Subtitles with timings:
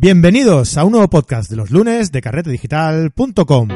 [0.00, 3.68] Bienvenidos a un nuevo podcast de los lunes de carretedigital.com.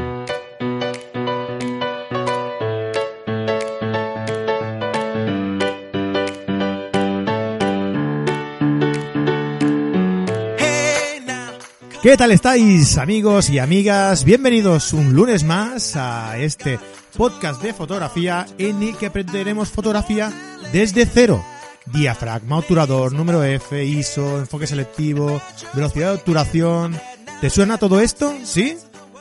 [12.01, 14.25] ¿Qué tal estáis amigos y amigas?
[14.25, 16.79] Bienvenidos un lunes más a este
[17.17, 20.33] podcast de fotografía en el que aprenderemos fotografía
[20.73, 21.43] desde cero.
[21.87, 25.41] Diafragma, obturador, número F, ISO, enfoque selectivo,
[25.75, 26.99] velocidad de obturación.
[27.41, 28.33] ¿Te suena todo esto?
[28.45, 28.77] ¿Sí?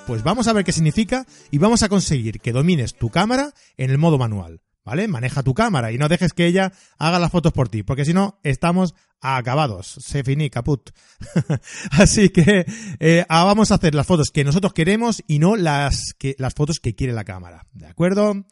[0.05, 3.89] Pues vamos a ver qué significa y vamos a conseguir que domines tu cámara en
[3.89, 4.61] el modo manual.
[4.83, 5.07] ¿Vale?
[5.07, 8.13] Maneja tu cámara y no dejes que ella haga las fotos por ti, porque si
[8.13, 9.87] no, estamos acabados.
[9.87, 10.89] Se finí, caput.
[11.91, 12.65] Así que
[12.99, 16.55] eh, ah, vamos a hacer las fotos que nosotros queremos y no las, que, las
[16.55, 17.67] fotos que quiere la cámara.
[17.73, 18.43] ¿De acuerdo?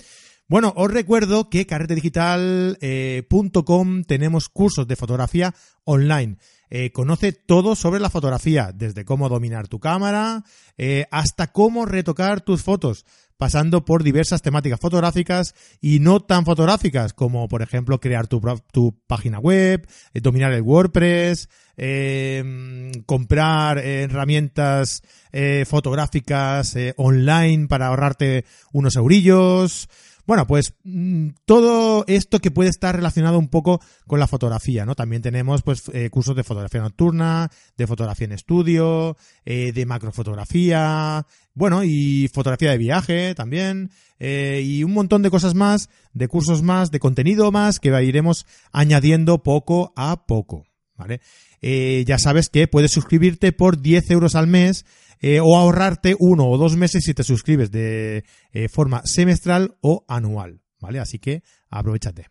[0.49, 5.53] Bueno, os recuerdo que carretedigital.com tenemos cursos de fotografía
[5.83, 6.37] online.
[6.71, 10.43] Eh, conoce todo sobre la fotografía, desde cómo dominar tu cámara
[10.75, 13.05] eh, hasta cómo retocar tus fotos,
[13.37, 18.41] pasando por diversas temáticas fotográficas y no tan fotográficas, como por ejemplo crear tu,
[19.05, 21.47] página web, eh, dominar el WordPress,
[23.05, 25.03] comprar herramientas
[25.65, 29.87] fotográficas online para ahorrarte unos eurillos.
[30.29, 34.93] Bueno, pues mm, todo esto que puede estar relacionado un poco con la fotografía, ¿no?
[34.93, 41.25] También tenemos pues eh, cursos de fotografía nocturna, de fotografía en estudio, eh, de macrofotografía,
[41.55, 46.61] bueno, y fotografía de viaje también, eh, y un montón de cosas más, de cursos
[46.61, 51.21] más, de contenido más que iremos añadiendo poco a poco, ¿vale?
[51.61, 54.85] ya sabes que puedes suscribirte por 10 euros al mes
[55.19, 60.05] eh, o ahorrarte uno o dos meses si te suscribes de eh, forma semestral o
[60.07, 60.99] anual, ¿vale?
[60.99, 62.27] Así que aprovechate.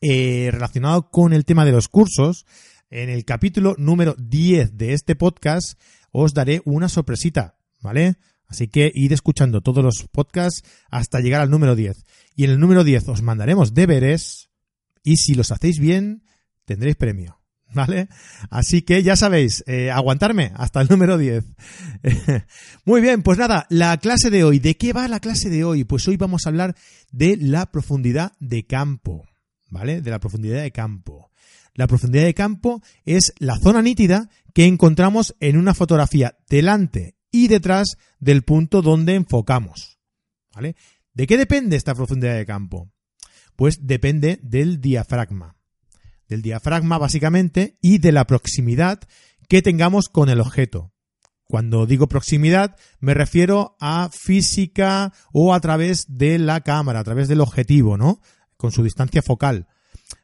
[0.00, 2.46] Eh, relacionado con el tema de los cursos,
[2.90, 5.80] en el capítulo número 10 de este podcast
[6.12, 8.16] os daré una sorpresita, ¿vale?
[8.46, 12.04] Así que id escuchando todos los podcasts hasta llegar al número 10.
[12.36, 14.50] Y en el número 10 os mandaremos deberes
[15.02, 16.22] y si los hacéis bien,
[16.64, 17.35] tendréis premio.
[17.76, 18.08] ¿Vale?
[18.48, 21.44] Así que ya sabéis, eh, aguantarme hasta el número 10.
[22.86, 24.58] Muy bien, pues nada, la clase de hoy.
[24.58, 25.84] ¿De qué va la clase de hoy?
[25.84, 26.74] Pues hoy vamos a hablar
[27.12, 29.26] de la profundidad de campo,
[29.68, 30.00] ¿vale?
[30.00, 31.30] De la profundidad de campo.
[31.74, 37.48] La profundidad de campo es la zona nítida que encontramos en una fotografía delante y
[37.48, 39.98] detrás del punto donde enfocamos,
[40.54, 40.76] ¿vale?
[41.12, 42.90] ¿De qué depende esta profundidad de campo?
[43.54, 45.55] Pues depende del diafragma
[46.28, 49.00] del diafragma básicamente y de la proximidad
[49.48, 50.92] que tengamos con el objeto.
[51.44, 57.28] Cuando digo proximidad me refiero a física o a través de la cámara, a través
[57.28, 58.20] del objetivo, ¿no?
[58.56, 59.68] Con su distancia focal.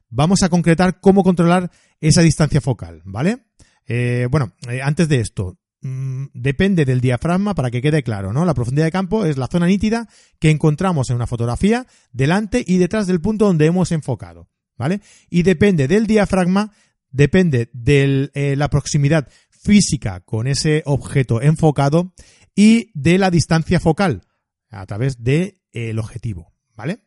[0.08, 1.70] Vamos a concretar cómo controlar
[2.00, 3.46] esa distancia focal, ¿vale?
[3.86, 8.44] Eh, bueno, eh, antes de esto, mm, depende del diafragma para que quede claro, ¿no?
[8.44, 10.08] La profundidad de campo es la zona nítida
[10.38, 14.51] que encontramos en una fotografía delante y detrás del punto donde hemos enfocado.
[14.76, 15.00] ¿Vale?
[15.30, 16.72] Y depende del diafragma,
[17.10, 22.12] depende de eh, la proximidad física con ese objeto enfocado
[22.54, 24.22] y de la distancia focal
[24.70, 27.04] a través del de, objetivo, ¿vale?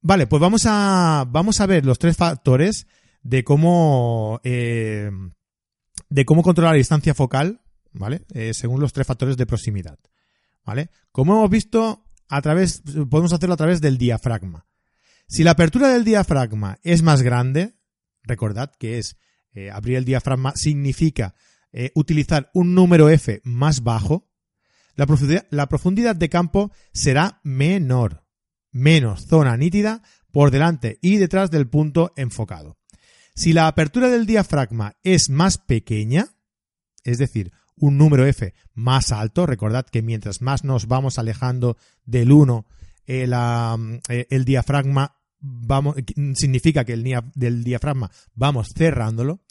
[0.00, 2.86] Vale, pues vamos a, vamos a ver los tres factores
[3.22, 5.10] de cómo, eh,
[6.08, 7.60] de cómo controlar la distancia focal,
[7.92, 8.22] ¿vale?
[8.32, 9.98] Eh, según los tres factores de proximidad,
[10.64, 10.90] ¿vale?
[11.10, 14.67] Como hemos visto, a través, podemos hacerlo a través del diafragma.
[15.30, 17.74] Si la apertura del diafragma es más grande,
[18.22, 19.18] recordad que es
[19.52, 21.34] eh, abrir el diafragma significa
[21.70, 24.26] eh, utilizar un número F más bajo,
[24.96, 25.06] la
[25.68, 28.24] profundidad, de campo será menor,
[28.72, 30.02] menos zona nítida
[30.32, 32.78] por delante y detrás del punto enfocado.
[33.34, 36.30] Si la apertura del diafragma es más pequeña,
[37.04, 42.32] es decir, un número F más alto, recordad que mientras más nos vamos alejando del
[42.32, 42.66] 1,
[43.06, 43.34] el,
[44.08, 45.96] el diafragma vamos,
[46.34, 47.04] significa que el
[47.34, 49.44] del diafragma vamos cerrándolo,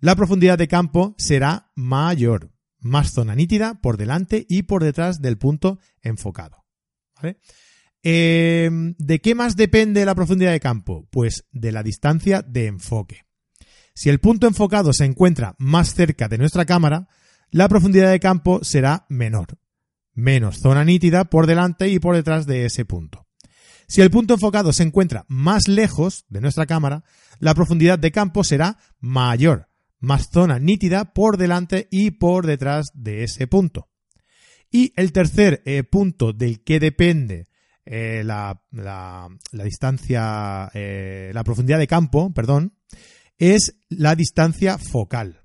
[0.00, 5.38] la profundidad de campo será mayor, más zona nítida por delante y por detrás del
[5.38, 6.64] punto enfocado.
[8.02, 11.08] Eh, ¿De qué más depende la profundidad de campo?
[11.10, 13.22] Pues de la distancia de enfoque.
[13.94, 17.08] Si el punto enfocado se encuentra más cerca de nuestra cámara,
[17.50, 19.58] la profundidad de campo será menor,
[20.12, 23.25] menos zona nítida por delante y por detrás de ese punto.
[23.88, 27.04] Si el punto enfocado se encuentra más lejos de nuestra cámara,
[27.38, 29.68] la profundidad de campo será mayor,
[30.00, 33.88] más zona nítida por delante y por detrás de ese punto.
[34.70, 37.46] Y el tercer eh, punto del que depende
[37.84, 38.60] eh, la,
[39.52, 42.74] distancia, eh, la profundidad de campo, perdón,
[43.38, 45.42] es la distancia focal.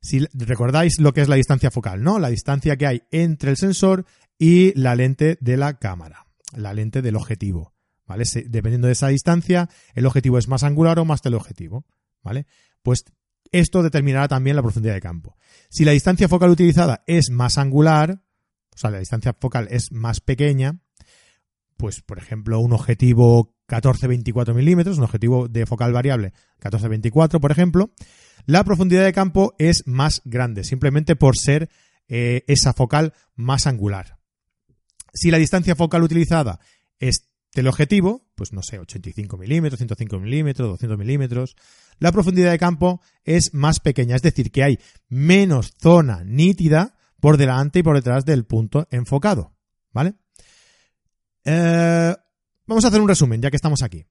[0.00, 2.18] Si recordáis lo que es la distancia focal, ¿no?
[2.18, 4.06] La distancia que hay entre el sensor
[4.38, 6.21] y la lente de la cámara,
[6.56, 7.74] la lente del objetivo,
[8.06, 8.24] ¿vale?
[8.46, 11.86] dependiendo de esa distancia, el objetivo es más angular o más teleobjetivo,
[12.22, 12.46] ¿vale?
[12.82, 13.04] Pues
[13.50, 15.36] esto determinará también la profundidad de campo.
[15.68, 18.22] Si la distancia focal utilizada es más angular,
[18.74, 20.80] o sea, la distancia focal es más pequeña,
[21.76, 27.92] pues por ejemplo un objetivo 14-24 milímetros, un objetivo de focal variable 14-24 por ejemplo,
[28.46, 31.68] la profundidad de campo es más grande, simplemente por ser
[32.08, 34.18] eh, esa focal más angular.
[35.12, 36.60] Si la distancia focal utilizada
[36.98, 41.56] es teleobjetivo, pues no sé, 85 milímetros, 105 milímetros, 200 milímetros,
[41.98, 44.78] la profundidad de campo es más pequeña, es decir, que hay
[45.08, 49.54] menos zona nítida por delante y por detrás del punto enfocado,
[49.92, 50.14] ¿vale?
[51.44, 52.16] Eh,
[52.66, 54.04] vamos a hacer un resumen, ya que estamos aquí.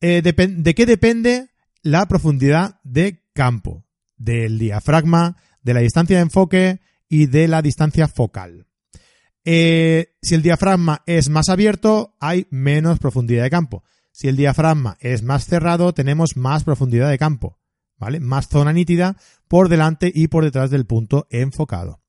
[0.00, 1.48] Eh, ¿De qué depende
[1.82, 3.84] la profundidad de campo?
[4.16, 8.67] Del diafragma, de la distancia de enfoque y de la distancia focal.
[9.50, 13.82] Eh, si el diafragma es más abierto, hay menos profundidad de campo.
[14.12, 17.58] Si el diafragma es más cerrado, tenemos más profundidad de campo,
[17.96, 18.20] ¿vale?
[18.20, 19.16] Más zona nítida
[19.48, 22.02] por delante y por detrás del punto enfocado.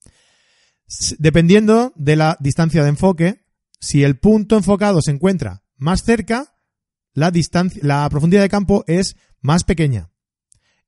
[1.18, 3.46] Dependiendo de la distancia de enfoque,
[3.80, 6.58] si el punto enfocado se encuentra más cerca,
[7.14, 7.32] la,
[8.10, 10.10] profundidad de campo es más pequeña.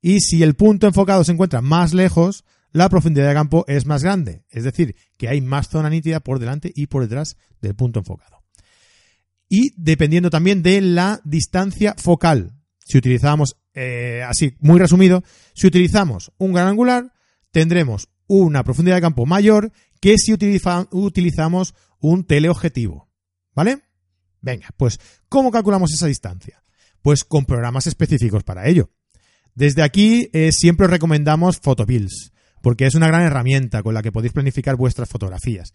[0.02, 4.04] Y si el punto enfocado se encuentra más lejos, la profundidad de campo es más
[4.04, 4.44] grande.
[4.50, 8.44] Es decir, que hay más zona nítida por delante y por detrás del punto enfocado.
[9.50, 12.54] Y dependiendo también de la distancia focal.
[12.86, 15.24] Si utilizamos, eh, así muy resumido,
[15.54, 17.14] si utilizamos un gran angular,
[17.52, 23.10] tendremos una profundidad de campo mayor que si utilizamos un teleobjetivo.
[23.54, 23.82] ¿Vale?
[24.42, 26.64] Venga, pues, ¿cómo calculamos esa distancia?
[27.02, 28.90] Pues con programas específicos para ello.
[29.54, 34.12] Desde aquí eh, siempre os recomendamos Photobills, porque es una gran herramienta con la que
[34.12, 35.74] podéis planificar vuestras fotografías.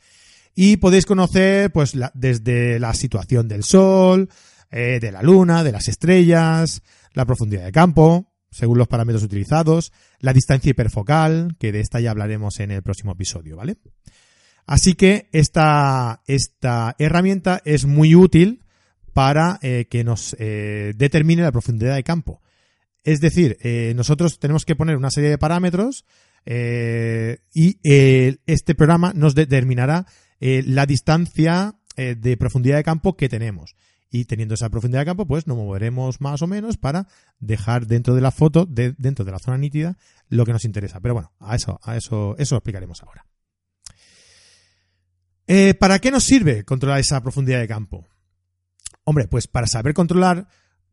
[0.54, 4.30] Y podéis conocer, pues, desde la situación del sol,
[4.70, 9.92] eh, de la luna, de las estrellas, la profundidad de campo, según los parámetros utilizados,
[10.18, 13.76] la distancia hiperfocal, que de esta ya hablaremos en el próximo episodio, ¿vale?
[14.64, 18.64] Así que esta, esta herramienta es muy útil
[19.12, 22.40] para eh, que nos eh, determine la profundidad de campo.
[23.04, 23.56] Es decir,
[23.94, 26.04] nosotros tenemos que poner una serie de parámetros
[26.46, 30.06] y este programa nos determinará
[30.40, 33.75] la distancia de profundidad de campo que tenemos.
[34.08, 37.08] Y teniendo esa profundidad de campo, pues nos moveremos más o menos para
[37.40, 39.98] dejar dentro de la foto, dentro de la zona nítida,
[40.28, 41.00] lo que nos interesa.
[41.00, 43.26] Pero bueno, a eso, a eso, eso lo explicaremos ahora.
[45.49, 48.06] Eh, ¿Para qué nos sirve controlar esa profundidad de campo?
[49.04, 50.49] Hombre, pues para saber controlar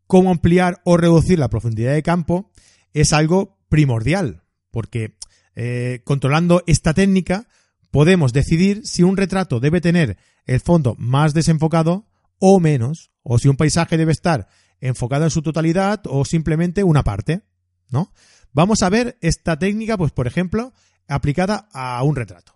[0.06, 2.52] cómo ampliar o reducir la profundidad de campo
[2.94, 5.18] es algo primordial, porque
[5.56, 7.48] eh, controlando esta técnica
[7.92, 12.08] podemos decidir si un retrato debe tener el fondo más desenfocado
[12.40, 14.48] o menos, o si un paisaje debe estar
[14.82, 17.44] enfocado en su totalidad o simplemente una parte,
[17.90, 18.12] ¿no?
[18.52, 20.74] Vamos a ver esta técnica, pues por ejemplo,
[21.08, 22.54] aplicada a un retrato.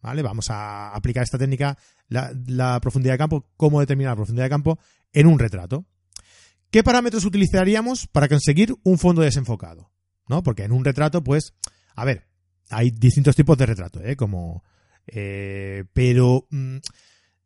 [0.00, 0.22] ¿Vale?
[0.22, 1.78] Vamos a aplicar esta técnica,
[2.08, 4.78] la, profundidad de campo, cómo determinar la profundidad de campo
[5.12, 5.86] en un retrato.
[6.70, 9.92] ¿Qué parámetros utilizaríamos para conseguir un fondo desenfocado?
[10.28, 10.42] ¿No?
[10.42, 11.54] Porque en un retrato, pues,
[11.94, 12.26] a ver,
[12.72, 14.16] hay distintos tipos de retrato, ¿eh?
[14.16, 14.64] Como,
[15.06, 16.78] eh, pero mm,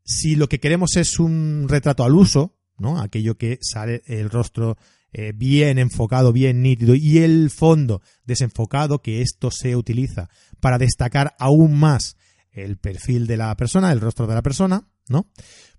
[0.04, 3.00] si lo que queremos es un retrato al uso, ¿no?
[3.00, 4.76] Aquello que sale el rostro
[5.12, 10.28] eh, bien enfocado, bien nítido y el fondo desenfocado, que esto se utiliza
[10.60, 12.16] para destacar aún más
[12.50, 15.30] el perfil de la persona, el rostro de la persona, ¿no?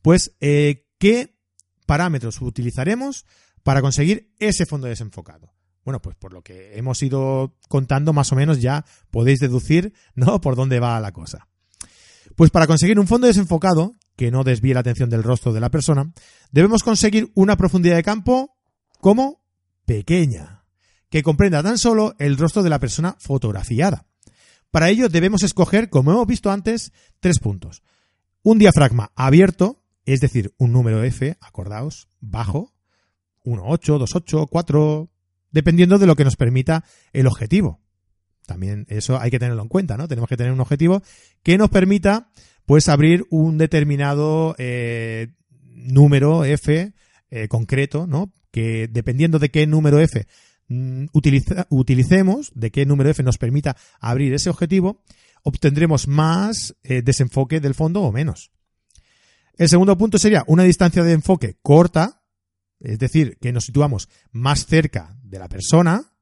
[0.02, 1.38] Pues, eh, ¿qué
[1.86, 3.26] parámetros utilizaremos
[3.64, 5.57] para conseguir ese fondo desenfocado?
[5.88, 10.42] Bueno, pues por lo que hemos ido contando, más o menos ya podéis deducir, ¿no?
[10.42, 11.48] Por dónde va la cosa.
[12.36, 15.72] Pues para conseguir un fondo desenfocado, que no desvíe la atención del rostro de la
[15.72, 16.12] persona,
[16.52, 18.58] debemos conseguir una profundidad de campo
[19.00, 19.42] como
[19.86, 20.66] pequeña,
[21.10, 24.08] que comprenda tan solo el rostro de la persona fotografiada.
[24.72, 26.92] Para ello debemos escoger, como hemos visto antes,
[27.22, 27.82] tres puntos.
[28.44, 32.74] Un diafragma abierto, es decir, un número F, acordaos, bajo,
[33.46, 35.10] 1, 8, 2, 8, 4,
[35.52, 37.82] dependiendo de lo que nos permita el objetivo.
[38.46, 40.08] También eso hay que tenerlo en cuenta, ¿no?
[40.08, 41.04] Tenemos que tener un objetivo
[41.44, 42.30] que nos permita,
[42.66, 45.30] pues, abrir un determinado eh,
[45.74, 46.94] número F
[47.30, 48.34] eh, concreto, ¿no?
[48.52, 50.26] Que dependiendo de qué número F
[50.70, 55.02] Mm, utilicemos, de qué número F nos permita abrir ese objetivo,
[55.44, 58.52] obtendremos más eh, desenfoque del fondo o menos.
[59.58, 62.22] El segundo punto sería una distancia de enfoque corta,
[62.80, 66.14] es decir, que nos situamos más cerca de la persona.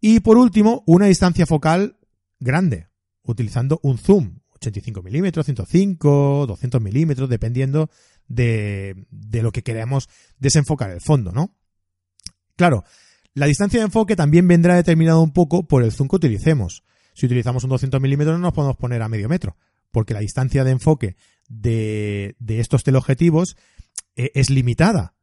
[0.00, 1.98] Y por último, una distancia focal
[2.38, 2.88] grande,
[3.22, 7.90] utilizando un zoom, 85 milímetros, 105, 200 milímetros, dependiendo
[8.28, 11.54] de, de lo que queremos desenfocar el fondo, ¿no?
[12.56, 12.84] Claro,
[13.34, 16.84] la distancia de enfoque también vendrá determinada un poco por el zoom que utilicemos.
[17.12, 19.56] Si utilizamos un 200 milímetros no nos podemos poner a medio metro,
[19.90, 21.16] porque la distancia de enfoque
[21.48, 23.56] de, de estos teleobjetivos
[24.16, 25.15] eh, es limitada.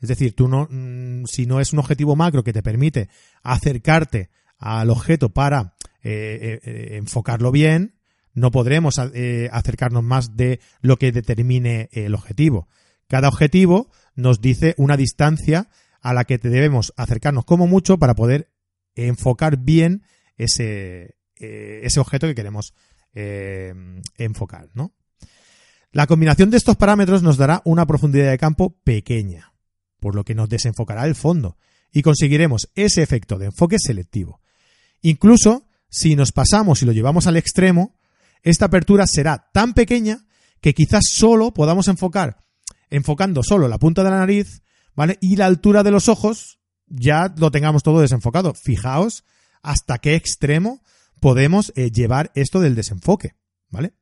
[0.00, 3.08] Es decir, tú no, mm, si no es un objetivo macro que te permite
[3.42, 7.94] acercarte al objeto para eh, eh, enfocarlo bien,
[8.34, 12.68] no podremos acercarnos más de lo que determine el objetivo.
[13.08, 15.68] Cada objetivo nos dice una distancia
[16.00, 18.52] a la que debemos acercarnos como mucho para poder
[18.94, 20.04] enfocar bien
[20.36, 22.74] ese, ese objeto que queremos
[23.12, 24.92] enfocar, ¿no?
[25.90, 29.54] La combinación de estos parámetros nos dará una profundidad de campo pequeña,
[30.00, 31.56] por lo que nos desenfocará el fondo
[31.92, 34.40] y conseguiremos ese efecto de enfoque selectivo.
[35.02, 37.98] Incluso si nos pasamos y lo llevamos al extremo,
[38.42, 40.26] esta apertura será tan pequeña
[40.60, 42.44] que quizás solo podamos enfocar,
[42.90, 44.62] enfocando solo la punta de la nariz,
[44.94, 45.18] ¿vale?
[45.20, 48.54] Y la altura de los ojos ya lo tengamos todo desenfocado.
[48.54, 49.24] Fijaos
[49.62, 50.82] hasta qué extremo
[51.20, 53.34] podemos eh, llevar esto del desenfoque,
[53.70, 53.94] ¿vale?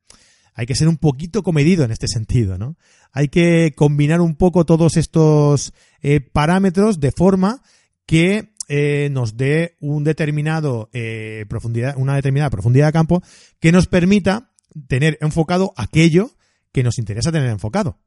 [0.57, 2.77] Hay que ser un poquito comedido en este sentido, ¿no?
[3.11, 5.71] Hay que combinar un poco todos estos
[6.01, 7.61] eh, parámetros de forma
[8.07, 13.21] que eh, nos dé un determinado eh, profundidad, una determinada profundidad de campo
[13.59, 14.51] que nos permita
[14.87, 16.31] tener enfocado aquello
[16.71, 17.99] que nos interesa tener enfocado.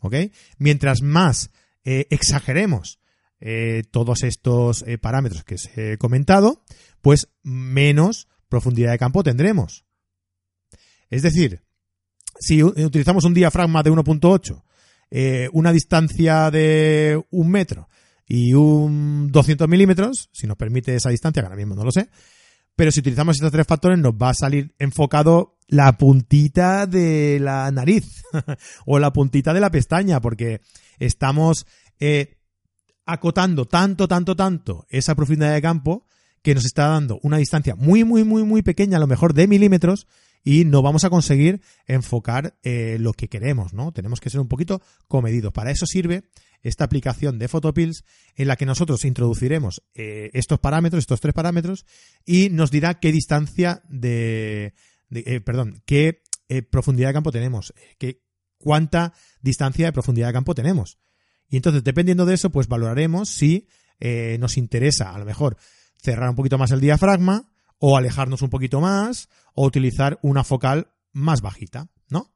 [0.00, 0.14] ¿Ok?
[0.56, 1.50] Mientras más
[1.84, 3.00] exageremos
[3.90, 6.64] todos estos parámetros que os he comentado,
[7.00, 9.84] pues menos profundidad de campo tendremos.
[11.10, 11.62] Es decir,
[12.42, 14.62] si utilizamos un diafragma de 1.8,
[15.10, 17.88] eh, una distancia de un metro
[18.26, 22.08] y un 200 milímetros, si nos permite esa distancia, que ahora mismo no lo sé,
[22.74, 27.70] pero si utilizamos estos tres factores nos va a salir enfocado la puntita de la
[27.70, 28.24] nariz
[28.86, 30.60] o la puntita de la pestaña, porque
[30.98, 31.64] estamos
[32.00, 32.38] eh,
[33.06, 36.06] acotando tanto, tanto, tanto esa profundidad de campo
[36.42, 39.46] que nos está dando una distancia muy, muy, muy, muy pequeña, a lo mejor de
[39.46, 40.08] milímetros,
[40.44, 43.92] y no vamos a conseguir enfocar eh, lo que queremos, ¿no?
[43.92, 45.52] Tenemos que ser un poquito comedidos.
[45.52, 46.24] Para eso sirve
[46.62, 48.04] esta aplicación de Photopills
[48.36, 51.86] en la que nosotros introduciremos eh, estos parámetros, estos tres parámetros,
[52.24, 54.74] y nos dirá qué distancia de,
[55.10, 56.22] eh, perdón, qué
[56.70, 58.22] profundidad de campo tenemos, qué,
[58.58, 60.98] cuánta distancia de profundidad de campo tenemos.
[61.48, 63.68] Y entonces, dependiendo de eso, pues valoraremos si
[64.38, 65.56] nos interesa, a lo mejor,
[65.96, 67.51] cerrar un poquito más el diafragma,
[67.84, 72.32] o alejarnos un poquito más, o utilizar una focal más bajita, ¿no?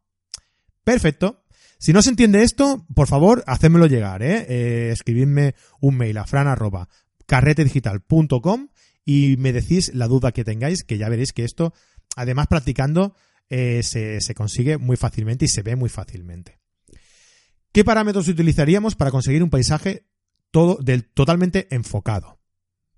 [0.82, 1.44] Perfecto.
[1.78, 4.44] Si no se entiende esto, por favor, hacémelo llegar, ¿eh?
[4.48, 8.70] eh escribidme un mail a fran.carretedigital.com
[9.04, 11.72] y me decís la duda que tengáis, que ya veréis que esto,
[12.16, 13.14] además practicando,
[13.48, 16.58] eh, se, se consigue muy fácilmente y se ve muy fácilmente.
[17.70, 20.08] ¿Qué parámetros utilizaríamos para conseguir un paisaje
[20.50, 22.40] todo, del, totalmente enfocado?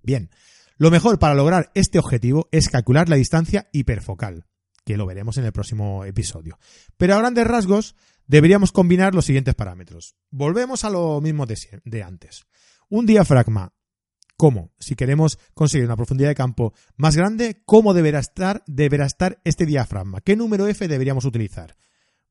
[0.02, 0.31] Bien,
[0.78, 4.47] lo mejor para lograr este objetivo es calcular la distancia hiperfocal,
[4.85, 6.58] que lo veremos en el próximo episodio.
[6.97, 7.97] Pero a grandes rasgos
[8.28, 10.14] deberíamos combinar los siguientes parámetros.
[10.30, 12.47] Volvemos a lo mismo de, antes.
[12.88, 13.75] Un diafragma
[14.37, 14.70] ¿Cómo?
[14.78, 19.66] Si queremos conseguir una profundidad de campo más grande, ¿cómo deberá estar, deberá estar este
[19.66, 20.20] diafragma?
[20.20, 21.76] ¿Qué número F deberíamos utilizar?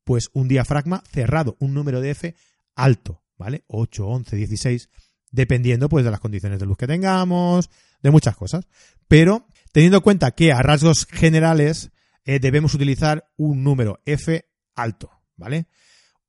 [0.06, 2.34] Pues un diafragma cerrado, un número de F
[2.77, 3.66] alto, ¿vale?
[3.68, 4.89] 8, 11, 16,
[5.32, 7.70] dependiendo pues de las condiciones de luz que tengamos,
[8.01, 8.68] de muchas cosas.
[9.08, 11.92] Pero teniendo en cuenta que a rasgos generales
[12.25, 15.68] eh, debemos utilizar un número f alto, ¿vale?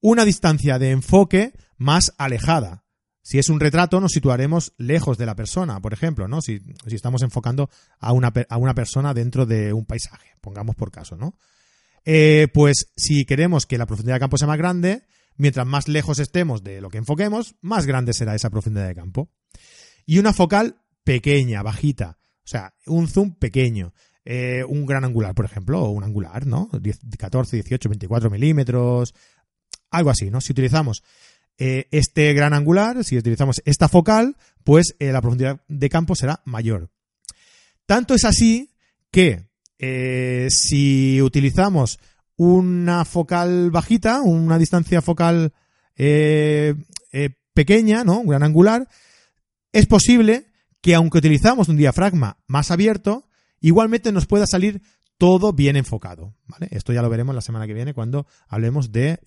[0.01, 2.85] Una distancia de enfoque más alejada.
[3.23, 6.41] Si es un retrato, nos situaremos lejos de la persona, por ejemplo, ¿no?
[6.41, 11.17] Si, estamos enfocando a una, a una, persona dentro de un paisaje, pongamos por caso,
[11.17, 11.37] ¿no?
[12.05, 15.03] Eh, pues si queremos que la profundidad de campo sea más grande,
[15.37, 19.31] mientras más lejos estemos de lo que enfoquemos, más grande será esa profundidad de campo.
[20.07, 22.19] Y una focal pequeña, bajita.
[22.45, 23.95] O sea, un zoom pequeño.
[24.27, 26.69] Eh, un gran angular, por ejemplo, o un angular, ¿no?
[27.19, 29.15] 14, 18, 24 milímetros.
[29.91, 30.43] Algo así, ¿no?
[30.43, 31.03] Si utilizamos
[31.57, 36.43] eh, este gran angular, si utilizamos esta focal, pues eh, la profundidad de campo será
[36.45, 36.91] mayor.
[37.87, 38.75] Tanto es así
[39.11, 39.49] que
[40.51, 42.01] si utilizamos
[42.37, 45.55] una focal bajita, una distancia focal
[47.55, 48.21] pequeña, ¿no?
[48.21, 48.87] Un gran angular,
[49.73, 50.49] es posible
[50.81, 53.29] que aunque utilizamos un diafragma más abierto,
[53.61, 54.83] igualmente nos pueda salir
[55.19, 56.35] todo bien enfocado.
[56.47, 56.69] ¿vale?
[56.71, 59.19] Esto ya lo veremos la semana que viene cuando hablemos de,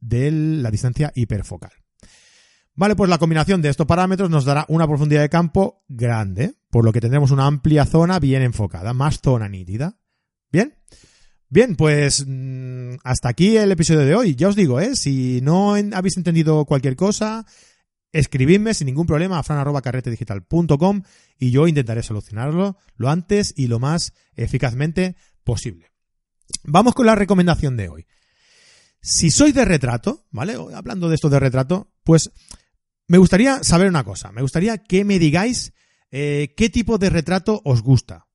[0.00, 1.72] de la distancia hiperfocal.
[2.76, 6.84] Vale, pues la combinación de estos parámetros nos dará una profundidad de campo grande, por
[6.84, 9.96] lo que tendremos una amplia zona bien enfocada, más zona nítida.
[10.50, 10.74] ¿Bien?
[11.48, 14.34] Bien, pues mm, hasta aquí el episodio de hoy.
[14.34, 14.96] Ya os digo, ¿eh?
[14.96, 17.46] si no habéis entendido cualquier cosa,
[18.14, 21.02] escribidme sin ningún problema a fran.carretedigital.com
[21.38, 25.90] y yo intentaré solucionarlo lo antes y lo más eficazmente posible.
[26.62, 28.06] Vamos con la recomendación de hoy.
[29.02, 30.56] Si sois de retrato, ¿vale?
[30.74, 32.30] Hablando de esto de retrato, pues
[33.08, 34.32] me gustaría saber una cosa.
[34.32, 35.74] Me gustaría que me digáis
[36.10, 38.28] eh, qué tipo de retrato os gusta.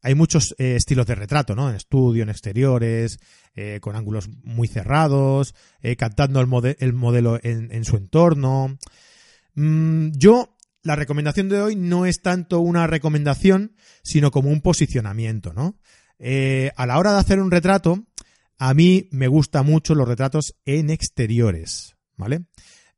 [0.00, 1.68] Hay muchos eh, estilos de retrato, ¿no?
[1.68, 3.20] En estudio, en exteriores,
[3.54, 5.54] eh, con ángulos muy cerrados,
[5.98, 6.46] captando el,
[6.94, 8.78] modelo en, su entorno.
[9.58, 15.52] Mm, yo, la recomendación de hoy no es tanto una recomendación, sino como un posicionamiento,
[15.52, 15.78] ¿no?
[16.20, 18.04] a la hora de hacer un retrato,
[18.58, 22.46] a mí me gustan mucho los retratos en exteriores, ¿vale?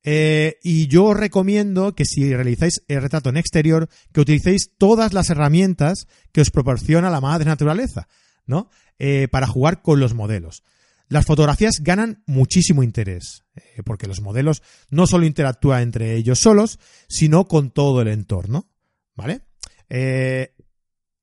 [0.03, 5.13] Eh, y yo os recomiendo que si realizáis el retrato en exterior, que utilicéis todas
[5.13, 8.09] las herramientas que os proporciona la madre naturaleza,
[8.47, 8.71] ¿no?
[8.99, 10.63] Eh, para jugar con los modelos.
[11.11, 16.79] Las fotografías ganan muchísimo interés, eh, porque los modelos no solo interactúan entre ellos solos,
[17.09, 18.71] sino con todo el entorno,
[19.15, 19.43] ¿vale?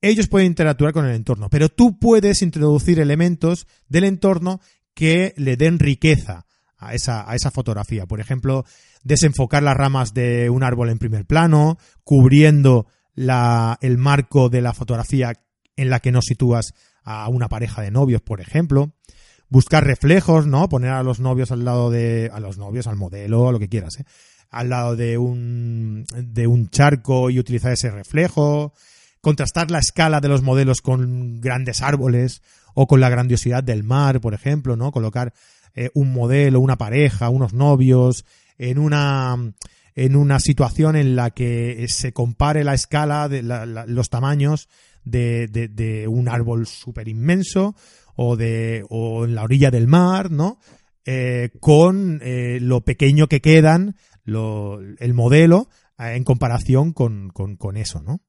[0.02, 4.60] ellos pueden interactuar con el entorno, pero tú puedes introducir elementos del entorno
[4.94, 6.46] que le den riqueza
[6.78, 8.06] a esa, a esa fotografía.
[8.06, 8.66] Por ejemplo,
[9.04, 14.74] desenfocar las ramas de un árbol en primer plano, cubriendo la, el marco de la
[14.74, 15.34] fotografía
[15.78, 18.94] en la que nos sitúas a una pareja de novios, por ejemplo.
[19.50, 20.68] Buscar reflejos, ¿no?
[20.70, 23.70] Poner a los novios al lado de, a los novios, al modelo, a lo que
[23.70, 24.06] quieras, ¿eh?
[24.50, 28.74] Al lado de un, de un charco y utilizar ese reflejo.
[29.22, 32.42] Contrastar la escala de los modelos con grandes árboles
[32.74, 34.92] o con la grandiosidad del mar, por ejemplo, ¿no?
[34.92, 35.34] Colocar
[35.76, 38.26] eh, un modelo, una pareja, unos novios,
[38.58, 39.36] en una,
[39.96, 44.70] en una situación en la que se compare la escala de los tamaños
[45.04, 47.76] de, de, un árbol súper inmenso
[48.18, 50.60] o de o en la orilla del mar, ¿no?
[51.06, 57.78] Eh, con eh, lo pequeño que quedan lo, el modelo en comparación con, con, con,
[57.78, 58.20] eso, ¿no?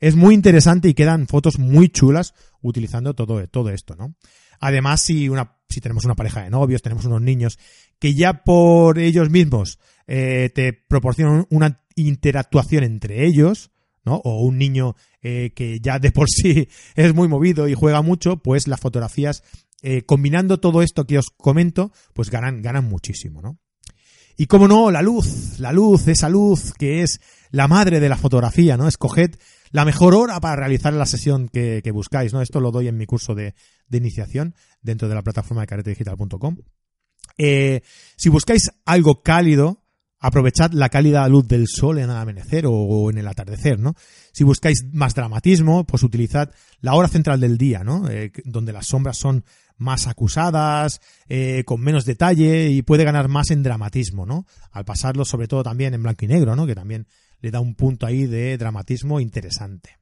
[0.00, 4.16] Es muy interesante y quedan fotos muy chulas utilizando todo, todo esto, ¿no?
[4.58, 7.58] Además, si, una, si tenemos una pareja de novios, tenemos unos niños
[7.98, 13.71] que ya por ellos mismos eh, te proporcionan una interactuación entre ellos,
[14.04, 14.16] ¿no?
[14.24, 18.38] O un niño eh, que ya de por sí es muy movido y juega mucho,
[18.38, 19.42] pues las fotografías,
[19.82, 23.58] eh, combinando todo esto que os comento, pues ganan, ganan muchísimo, ¿no?
[24.36, 28.16] Y como no, la luz, la luz, esa luz que es la madre de la
[28.16, 28.88] fotografía, ¿no?
[28.88, 29.36] Escoged
[29.70, 32.40] la mejor hora para realizar la sesión que, buscáis, ¿no?
[32.40, 33.54] Esto lo doy en mi curso de,
[33.90, 36.56] iniciación dentro de la plataforma de caretedigital.com.
[37.38, 37.82] Eh,
[38.16, 39.81] si buscáis algo cálido,
[40.22, 43.94] aprovechad la cálida luz del sol en el amanecer o, en el atardecer, ¿no?
[44.32, 48.08] Si buscáis más dramatismo, pues utilizad la hora central del día, ¿no?
[48.08, 49.44] Eh, donde las sombras son
[49.76, 54.46] más acusadas, eh, con menos detalle y puede ganar más en dramatismo, ¿no?
[54.70, 56.66] Al pasarlo sobre todo también en blanco y negro, ¿no?
[56.66, 57.08] Que también
[57.40, 60.01] le da un punto ahí de dramatismo interesante.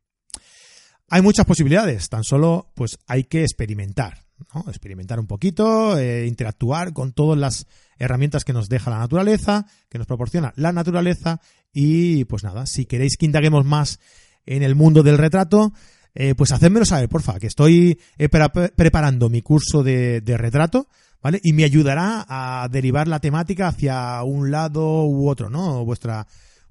[1.12, 4.64] Hay muchas posibilidades, tan solo pues hay que experimentar, ¿no?
[4.68, 7.66] experimentar un poquito, eh, interactuar con todas las
[7.98, 11.40] herramientas que nos deja la naturaleza, que nos proporciona la naturaleza
[11.72, 13.98] y pues nada, si queréis que indaguemos más
[14.46, 15.72] en el mundo del retrato,
[16.14, 20.88] eh, pues hacedmelo saber, porfa, que estoy eh, preparando mi curso de, retrato,
[21.22, 21.40] ¿vale?
[21.42, 25.84] Y me ayudará a derivar la temática hacia un lado u otro, ¿no?
[25.84, 26.26] Vuestra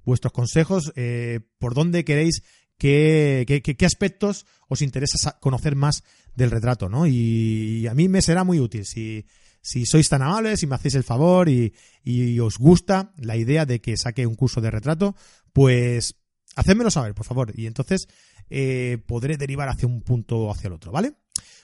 [0.05, 2.41] vuestros consejos, eh, por dónde queréis,
[2.79, 6.03] qué, qué, aspectos os interesa conocer más
[6.35, 7.05] del retrato, ¿no?
[7.05, 9.25] Y, a mí me será muy útil si,
[9.61, 13.65] si sois tan amables, si me hacéis el favor y, y os gusta la idea
[13.65, 15.15] de que saque un curso de retrato,
[15.53, 16.15] pues
[16.55, 17.51] hacedmelo saber, por favor.
[17.53, 18.07] Y entonces
[18.49, 21.13] eh, podré derivar hacia un punto o hacia el otro, ¿vale?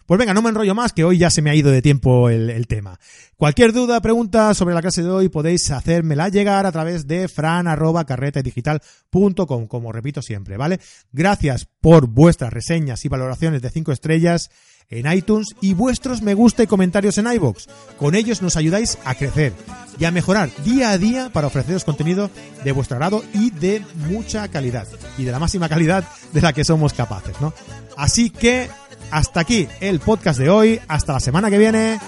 [0.05, 2.29] Pues venga, no me enrollo más, que hoy ya se me ha ido de tiempo
[2.29, 2.99] el, tema.
[3.37, 9.65] Cualquier duda, pregunta sobre la clase de hoy podéis hacérmela llegar a través de fran.carretedigital.com,
[9.65, 10.79] como repito siempre, ¿vale?
[11.11, 14.51] Gracias por vuestras reseñas y valoraciones de 5 estrellas
[14.89, 17.67] en iTunes y vuestros me gusta y comentarios en iBox.
[17.97, 19.53] Con ellos nos ayudáis a crecer
[19.99, 22.29] y a mejorar día a día para ofreceros contenido
[22.63, 26.63] de vuestro agrado y de mucha calidad y de la máxima calidad de la que
[26.75, 27.53] somos capaces, ¿no?
[27.95, 28.69] Así que
[29.09, 30.81] hasta aquí el podcast de hoy.
[30.89, 32.01] Hasta la semana que viene.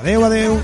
[0.00, 0.58] Adeu, adeu.